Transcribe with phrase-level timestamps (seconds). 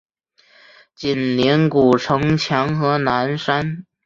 [0.95, 3.85] 紧邻古城墙和南山。